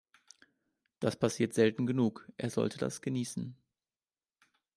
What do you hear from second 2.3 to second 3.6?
er sollte das genießen.